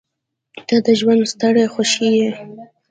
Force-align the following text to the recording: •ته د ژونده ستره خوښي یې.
•ته 0.67 0.75
د 0.85 0.87
ژونده 0.99 1.25
ستره 1.33 1.63
خوښي 1.73 2.09
یې. 2.19 2.29